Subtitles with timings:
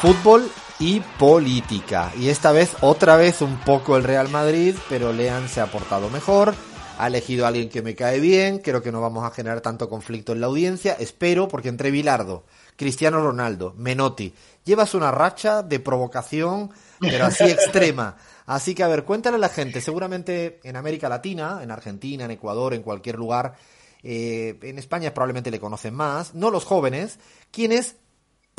[0.00, 2.10] fútbol y política.
[2.18, 6.08] Y esta vez, otra vez, un poco el Real Madrid, pero Lean se ha portado
[6.08, 6.54] mejor.
[6.98, 8.60] Ha elegido a alguien que me cae bien.
[8.60, 10.96] Creo que no vamos a generar tanto conflicto en la audiencia.
[10.98, 12.44] Espero, porque entre Bilardo,
[12.76, 14.32] Cristiano Ronaldo, Menotti,
[14.64, 18.16] llevas una racha de provocación, pero así extrema.
[18.46, 19.82] Así que, a ver, cuéntale a la gente.
[19.82, 23.54] Seguramente en América Latina, en Argentina, en Ecuador, en cualquier lugar,
[24.02, 27.18] eh, en España probablemente le conocen más, no los jóvenes.
[27.50, 27.96] ¿Quién es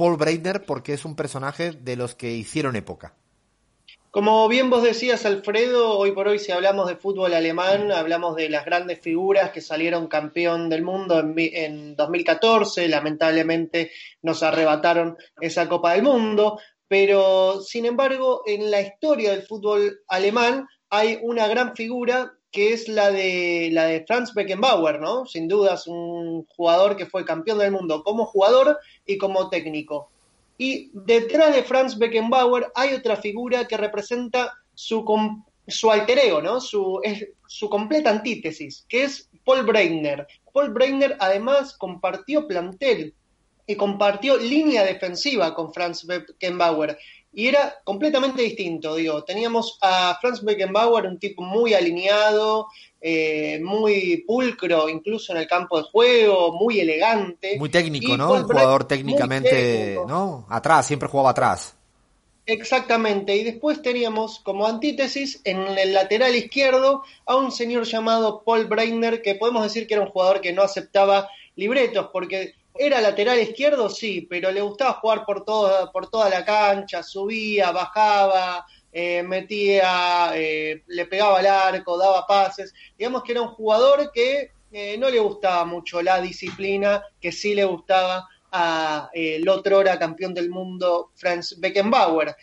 [0.02, 0.66] Paul Breitner?
[0.66, 3.14] Porque es un personaje de los que hicieron época.
[4.10, 8.50] Como bien vos decías, Alfredo, hoy por hoy si hablamos de fútbol alemán, hablamos de
[8.50, 13.92] las grandes figuras que salieron campeón del mundo en, en 2014, lamentablemente
[14.24, 20.68] nos arrebataron esa Copa del Mundo, pero sin embargo en la historia del fútbol alemán
[20.90, 25.26] hay una gran figura que es la de, la de Franz Beckenbauer, ¿no?
[25.26, 30.10] Sin duda es un jugador que fue campeón del mundo como jugador y como técnico.
[30.58, 35.06] Y detrás de Franz Beckenbauer hay otra figura que representa su,
[35.68, 36.60] su alter ego, ¿no?
[36.60, 37.02] Su,
[37.48, 40.28] su completa antítesis, que es Paul Breitner.
[40.54, 43.16] Paul Breitner además compartió plantel
[43.66, 46.98] y compartió línea defensiva con Franz Beckenbauer
[47.34, 52.68] y era completamente distinto, digo, teníamos a Franz Beckenbauer, un tipo muy alineado,
[53.00, 57.58] eh, muy pulcro, incluso en el campo de juego, muy elegante.
[57.58, 58.34] Muy técnico, ¿no?
[58.34, 60.46] Un jugador técnicamente, ¿no?
[60.50, 61.76] Atrás, siempre jugaba atrás.
[62.46, 68.66] Exactamente, y después teníamos como antítesis en el lateral izquierdo a un señor llamado Paul
[68.66, 73.40] Breitner, que podemos decir que era un jugador que no aceptaba libretos, porque era lateral
[73.40, 79.24] izquierdo, sí, pero le gustaba jugar por toda, por toda la cancha, subía, bajaba, eh,
[79.24, 82.74] metía, eh, le pegaba al arco, daba pases.
[82.98, 87.56] Digamos que era un jugador que eh, no le gustaba mucho la disciplina, que sí
[87.56, 92.36] le gustaba a el otro hora campeón del mundo, Franz Beckenbauer.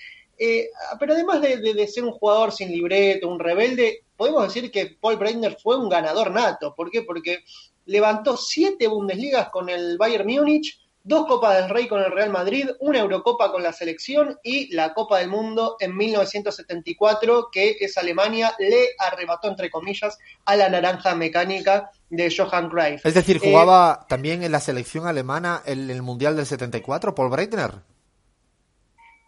[0.98, 5.16] Pero además de, de, ser un jugador sin libreto, un rebelde, podemos decir que Paul
[5.16, 6.74] Breitner fue un ganador nato.
[6.74, 7.02] ¿Por qué?
[7.02, 7.38] Porque
[7.86, 12.68] levantó siete Bundesligas con el Bayern Múnich, dos Copas del Rey con el Real Madrid,
[12.80, 18.54] una Eurocopa con la selección y la Copa del Mundo en 1974, que es Alemania,
[18.58, 23.06] le arrebató, entre comillas, a la naranja mecánica de Johan Cruyff.
[23.06, 27.30] Es decir, jugaba eh, también en la selección alemana en el Mundial del 74, Paul
[27.30, 27.72] Breitner.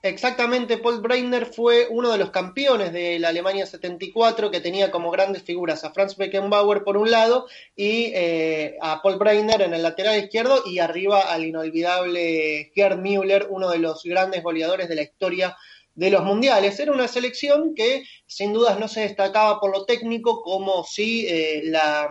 [0.03, 5.11] Exactamente, Paul Breitner fue uno de los campeones de la Alemania 74 que tenía como
[5.11, 7.47] grandes figuras a Franz Beckenbauer por un lado
[7.77, 13.49] y eh, a Paul Breitner en el lateral izquierdo y arriba al inolvidable Gerd Müller,
[13.51, 15.55] uno de los grandes goleadores de la historia
[15.95, 16.81] de los mundiales.
[16.81, 21.61] Era una selección que sin dudas no se destacaba por lo técnico como si eh,
[21.65, 22.09] la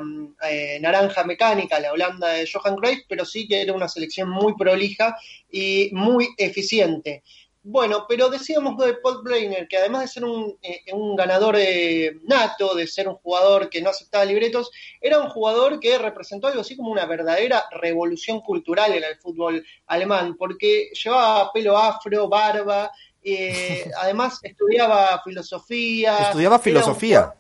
[0.48, 4.54] eh, naranja mecánica, la Holanda de Johan Cruyff, pero sí que era una selección muy
[4.56, 5.18] prolija
[5.52, 7.24] y muy eficiente.
[7.72, 10.82] Bueno, pero decíamos de Paul Breiner, que además de ser un, eh,
[11.16, 16.00] ganador eh, nato, de ser un jugador que no aceptaba libretos, era un jugador que
[16.00, 21.78] representó algo así como una verdadera revolución cultural en el fútbol alemán, porque llevaba pelo
[21.78, 22.92] afro, barba,
[23.22, 26.18] eh, además estudiaba filosofía.
[26.24, 27.36] Estudiaba filosofía.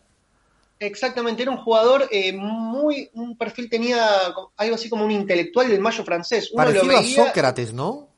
[0.78, 4.07] Exactamente, era un jugador muy, un perfil tenía
[4.56, 6.51] algo así como un intelectual del mayo francés.
[6.51, 8.09] Uno Parecido a Sócrates, ¿no?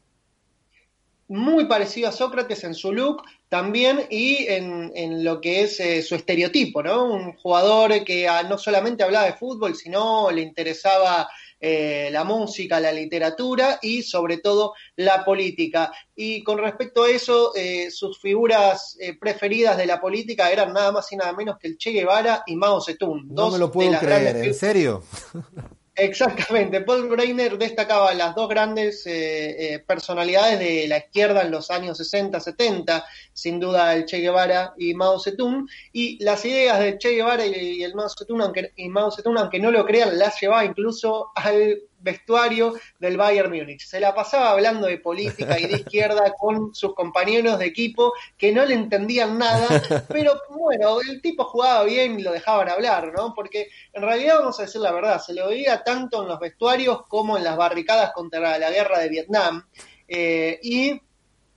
[1.32, 6.16] Muy parecido a Sócrates en su look también y en, lo que es eh, su
[6.16, 7.06] estereotipo, ¿no?
[7.06, 12.82] Un jugador que ah, no solamente hablaba de fútbol, sino le interesaba eh, la música,
[12.82, 15.94] la literatura y sobre todo la política.
[16.14, 21.10] Y con respecto a eso, eh, sus figuras preferidas de la política eran nada más
[21.14, 23.28] y nada menos que el Che Guevara y Mao Zedong.
[23.30, 25.04] No me lo puedo creer, ¿en serio?
[25.94, 31.70] Exactamente, Paul Breiner destacaba las dos grandes eh, eh, personalidades de la izquierda en los
[31.70, 36.98] años 60, 70, sin duda el Che Guevara y Mao Zedong, y las ideas del
[36.98, 40.40] Che Guevara y, el Mao Zedong, aunque, y Mao Zedong, aunque no lo crean, las
[40.40, 43.86] llevaba incluso al vestuario del Bayern Múnich.
[43.86, 48.52] Se la pasaba hablando de política y de izquierda con sus compañeros de equipo que
[48.52, 49.68] no le entendían nada,
[50.10, 53.34] pero bueno, el tipo jugaba bien y lo dejaban hablar, ¿no?
[53.34, 57.04] Porque en realidad, vamos a decir la verdad, se le oía tanto en los vestuarios
[57.08, 59.66] como en las barricadas contra la guerra de Vietnam.
[60.08, 61.02] Eh, y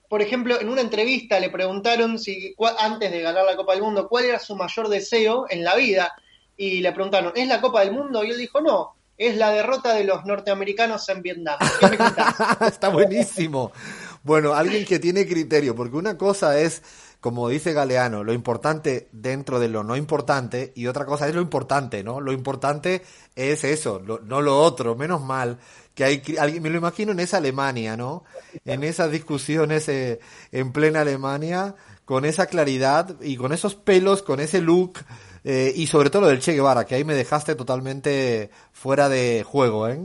[0.08, 4.08] por ejemplo, en una entrevista le preguntaron si antes de ganar la Copa del Mundo
[4.08, 6.14] cuál era su mayor deseo en la vida
[6.56, 8.22] y le preguntaron, ¿es la Copa del Mundo?
[8.22, 11.58] Y él dijo, no, es la derrota de los norteamericanos en Vietnam.
[12.66, 13.72] Está buenísimo.
[14.22, 16.82] Bueno, alguien que tiene criterio, porque una cosa es,
[17.20, 21.42] como dice Galeano, lo importante dentro de lo no importante y otra cosa es lo
[21.42, 22.20] importante, ¿no?
[22.20, 23.02] Lo importante
[23.36, 25.58] es eso, no lo otro, menos mal
[25.94, 28.24] que hay alguien me lo imagino en esa Alemania, ¿no?
[28.64, 30.18] En esas discusiones eh,
[30.52, 34.98] en plena Alemania con esa claridad y con esos pelos, con ese look
[35.44, 39.42] eh, y sobre todo lo del Che Guevara, que ahí me dejaste totalmente fuera de
[39.44, 40.00] juego, ¿eh?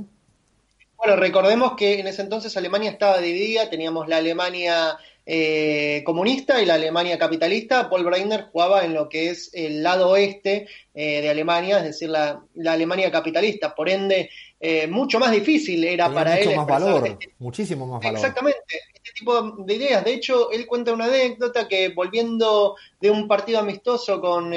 [0.97, 6.65] Bueno, recordemos que en ese entonces Alemania estaba dividida, teníamos la Alemania eh, comunista y
[6.65, 7.87] la Alemania capitalista.
[7.89, 12.09] Paul Breitner jugaba en lo que es el lado oeste eh, de Alemania, es decir,
[12.09, 13.75] la, Alemania capitalista.
[13.75, 16.55] Por ende, eh, mucho más difícil era para mucho él.
[16.57, 18.17] Más valor, este muchísimo más valor.
[18.17, 18.81] Exactamente,
[19.19, 20.03] tipo de ideas.
[20.03, 24.53] De hecho, él cuenta una anécdota que volviendo de un partido amistoso con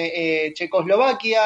[0.55, 1.43] Checoslovaquia,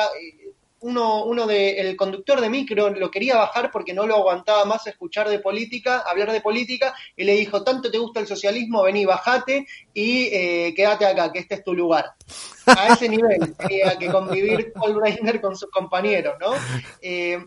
[0.80, 4.86] uno, uno de, el conductor de micro lo quería bajar porque no lo aguantaba más
[4.86, 9.04] escuchar de política, hablar de política, y le dijo, tanto te gusta el socialismo, vení,
[9.04, 12.14] bajate y eh, quédate acá, que este es tu lugar.
[12.66, 16.52] A ese nivel tenía que convivir Paul Breiner con sus compañeros, ¿no?
[17.00, 17.38] Eh,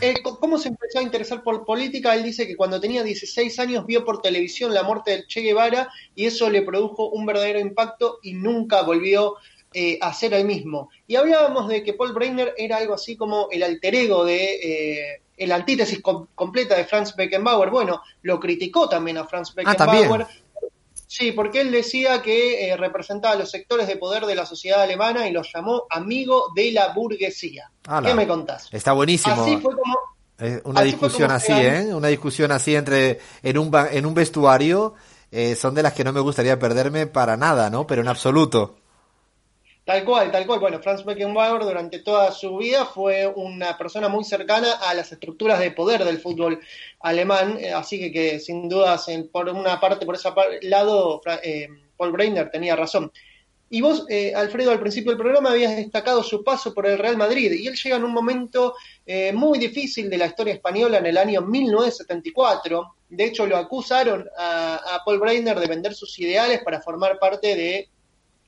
[0.00, 2.14] eh, ¿Cómo se empezó a interesar por política?
[2.14, 5.90] Él dice que cuando tenía 16 años vio por televisión la muerte del Che Guevara
[6.14, 9.36] y eso le produjo un verdadero impacto y nunca volvió
[9.74, 10.90] eh, hacer el mismo.
[11.06, 15.22] Y hablábamos de que Paul Breitner era algo así como el alter ego de eh,
[15.36, 16.00] el antítesis
[16.34, 17.70] completa de Franz Beckenbauer.
[17.70, 20.26] Bueno, lo criticó también a Franz ah, Beckenbauer.
[21.08, 25.26] Sí, porque él decía que eh, representaba los sectores de poder de la sociedad alemana
[25.26, 27.72] y los llamó amigo de la burguesía.
[28.04, 28.68] ¿Qué me contás?
[28.70, 29.42] Está buenísimo.
[29.42, 29.96] Así fue como
[30.64, 31.92] una discusión así, ¿eh?
[31.92, 34.94] Una discusión así entre en un en un vestuario
[35.56, 37.86] son de las que no me gustaría perderme para nada, ¿no?
[37.86, 38.76] Pero en absoluto.
[39.88, 40.60] Tal cual, tal cual.
[40.60, 45.58] Bueno, Franz Beckenbauer durante toda su vida fue una persona muy cercana a las estructuras
[45.58, 46.60] de poder del fútbol
[47.00, 50.28] alemán, eh, así que, que sin dudas, por una parte, por ese
[50.60, 53.10] lado, eh, Paul Breiner tenía razón.
[53.70, 57.16] Y vos, eh, Alfredo, al principio del programa habías destacado su paso por el Real
[57.16, 58.74] Madrid y él llega en un momento
[59.32, 62.94] muy difícil de la historia española en el año 1974.
[63.08, 67.56] De hecho, lo acusaron a, a Paul Breiner de vender sus ideales para formar parte
[67.56, 67.88] de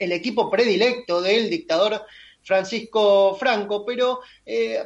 [0.00, 2.02] el equipo predilecto del dictador
[2.42, 4.82] Francisco Franco, pero eh,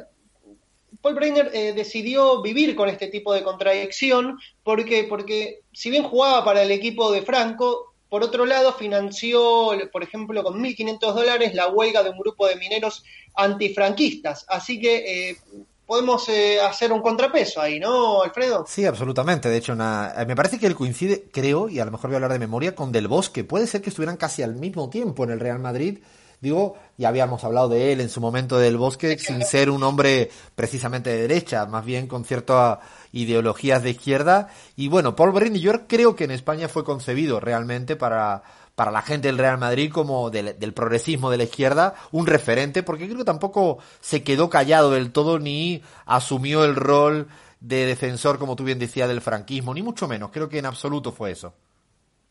[1.01, 6.43] Paul Breiner eh, decidió vivir con este tipo de contradicción porque, porque si bien jugaba
[6.43, 11.67] para el equipo de Franco, por otro lado financió, por ejemplo, con 1.500 dólares la
[11.67, 13.03] huelga de un grupo de mineros
[13.35, 14.45] antifranquistas.
[14.47, 15.37] Así que eh,
[15.85, 18.65] podemos eh, hacer un contrapeso ahí, ¿no, Alfredo?
[18.67, 19.49] Sí, absolutamente.
[19.49, 22.17] De hecho, eh, me parece que él coincide, creo, y a lo mejor voy a
[22.17, 23.43] hablar de memoria, con Del Bosque.
[23.43, 25.99] Puede ser que estuvieran casi al mismo tiempo en el Real Madrid.
[26.41, 30.29] Digo, ya habíamos hablado de él en su momento del Bosque, sin ser un hombre
[30.53, 32.79] precisamente de derecha, más bien con ciertas
[33.13, 34.49] ideologías de izquierda.
[34.75, 38.43] Y bueno, Paul Brini, yo creo que en España fue concebido realmente para
[38.75, 43.05] para la gente del Real Madrid como del, progresismo de la izquierda un referente, porque
[43.05, 47.27] creo que tampoco se quedó callado del todo ni asumió el rol
[47.61, 50.29] de defensor, como tú bien decías, del franquismo, ni mucho menos.
[50.31, 51.53] Creo que en absoluto fue eso.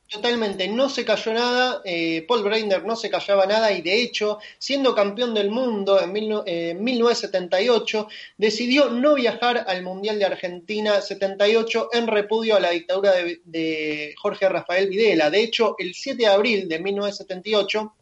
[0.09, 4.39] Totalmente, no se cayó nada, eh, Paul Breiner no se callaba nada y de hecho,
[4.59, 8.07] siendo campeón del mundo en 1978,
[8.37, 14.15] decidió no viajar al Mundial de Argentina 78 en repudio a la dictadura de, de
[14.17, 15.31] Jorge Rafael Videla.
[15.31, 17.95] De hecho, el 7 de abril de 1978,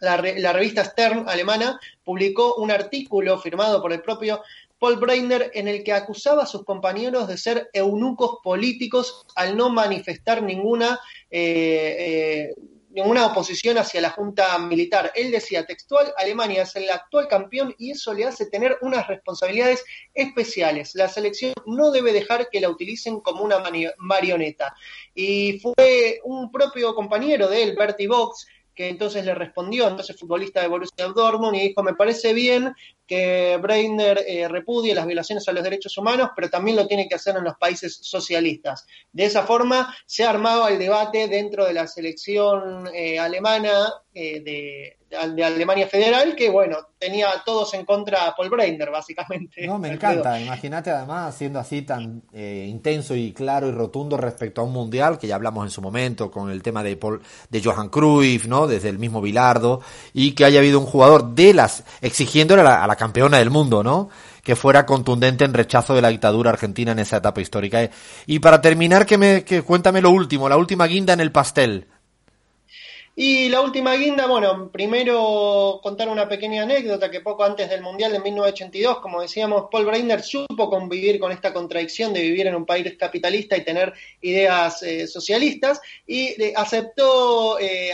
[0.00, 4.42] la, la revista Stern alemana publicó un artículo firmado por el propio
[4.78, 9.70] Paul Breiner en el que acusaba a sus compañeros de ser eunucos políticos al no
[9.70, 11.00] manifestar ninguna,
[11.30, 12.54] eh, eh,
[12.90, 15.12] ninguna oposición hacia la junta militar.
[15.14, 19.84] Él decía textual, Alemania es el actual campeón y eso le hace tener unas responsabilidades
[20.14, 20.94] especiales.
[20.94, 23.62] La selección no debe dejar que la utilicen como una
[23.98, 24.74] marioneta.
[25.14, 28.46] Y fue un propio compañero de él, Bertie Box,
[28.78, 32.72] que entonces le respondió, entonces futbolista de Borussia Dortmund, y dijo, me parece bien
[33.08, 37.14] que Breiner eh, repudie las violaciones a los derechos humanos, pero también lo tiene que
[37.14, 38.86] hacer en los países socialistas.
[39.10, 44.40] De esa forma se ha armado el debate dentro de la selección eh, alemana eh,
[44.40, 49.66] de, de Alemania Federal, que bueno, tenía a todos en contra a Paul Breiner, básicamente.
[49.66, 50.38] No, me encanta.
[50.38, 55.18] Imagínate además siendo así tan eh, intenso y claro y rotundo respecto a un mundial,
[55.18, 58.66] que ya hablamos en su momento con el tema de Paul, de Johan Cruyff, ¿no?
[58.66, 59.80] Desde el mismo Bilardo,
[60.12, 64.10] y que haya habido un jugador de las, exigiéndole a la, campeona del mundo, ¿no?
[64.42, 67.90] que fuera contundente en rechazo de la dictadura argentina en esa etapa histórica.
[68.26, 71.86] Y para terminar, que me, que cuéntame lo último, la última guinda en el pastel.
[73.20, 78.12] Y la última guinda, bueno, primero contar una pequeña anécdota que poco antes del Mundial
[78.12, 82.64] de 1982, como decíamos, Paul Breitner supo convivir con esta contradicción de vivir en un
[82.64, 87.90] país capitalista y tener ideas eh, socialistas y eh, aceptó eh,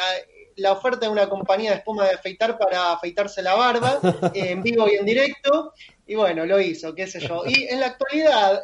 [0.57, 4.00] la oferta de una compañía de espuma de afeitar para afeitarse la barba
[4.35, 5.73] en vivo y en directo.
[6.06, 7.44] Y bueno, lo hizo, qué sé yo.
[7.46, 8.62] Y en la actualidad,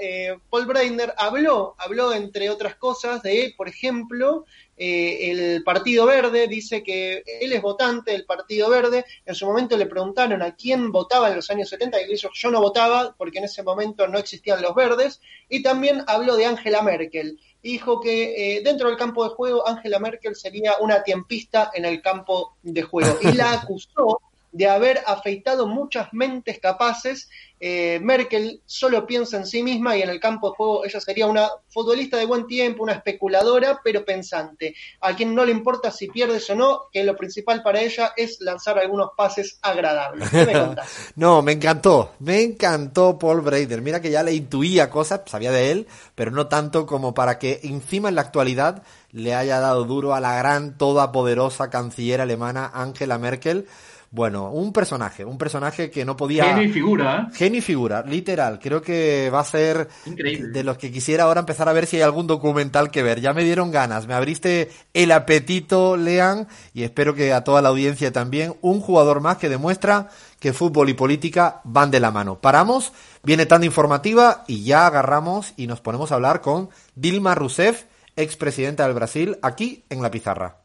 [0.50, 4.44] Paul Breitner habló, habló entre otras cosas de, por ejemplo,
[4.82, 9.04] eh, el Partido Verde, dice que él es votante del Partido Verde.
[9.26, 12.50] En su momento le preguntaron a quién votaba en los años 70 y dijo yo
[12.50, 15.20] no votaba porque en ese momento no existían los verdes.
[15.50, 17.38] Y también habló de Angela Merkel.
[17.62, 22.00] Dijo que eh, dentro del campo de juego Angela Merkel sería una tiempista en el
[22.00, 27.28] campo de juego y la acusó de haber afeitado muchas mentes capaces.
[27.62, 31.26] Eh, Merkel solo piensa en sí misma y en el campo de juego ella sería
[31.26, 36.08] una futbolista de buen tiempo, una especuladora, pero pensante, a quien no le importa si
[36.08, 40.30] pierdes o no, que lo principal para ella es lanzar algunos pases agradables.
[40.30, 40.54] ¿Qué me
[41.16, 43.82] no, me encantó, me encantó Paul Brader.
[43.82, 47.60] Mira que ya le intuía cosas, sabía de él, pero no tanto como para que
[47.62, 52.70] encima en la actualidad le haya dado duro a la gran, toda poderosa canciller alemana
[52.72, 53.66] Angela Merkel
[54.12, 56.44] bueno, un personaje, un personaje que no podía...
[56.44, 57.28] Genio y figura.
[57.30, 57.34] ¿eh?
[57.36, 58.58] Genio y figura, literal.
[58.58, 60.48] Creo que va a ser Increíble.
[60.48, 63.20] de los que quisiera ahora empezar a ver si hay algún documental que ver.
[63.20, 67.68] Ya me dieron ganas, me abriste el apetito, Lean, y espero que a toda la
[67.68, 68.56] audiencia también.
[68.62, 70.08] Un jugador más que demuestra
[70.40, 72.40] que fútbol y política van de la mano.
[72.40, 77.84] Paramos, viene tan informativa y ya agarramos y nos ponemos a hablar con Dilma Rousseff,
[78.16, 80.59] expresidenta del Brasil, aquí en la pizarra.